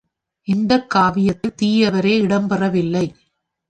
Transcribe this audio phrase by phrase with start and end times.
[0.47, 3.15] இந்தக் காவியத்தில் தீயவரே இடம் பெறவில்லை.